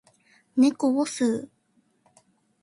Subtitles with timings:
[0.55, 1.51] 猫を吸う